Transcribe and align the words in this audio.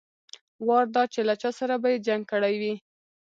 وار 0.67 0.85
دا 0.95 1.03
چې 1.13 1.19
له 1.27 1.33
چا 1.41 1.49
سره 1.59 1.75
به 1.81 1.87
يې 1.93 2.03
جنګ 2.07 2.21
کړى 2.31 2.53
وي. 2.61 2.73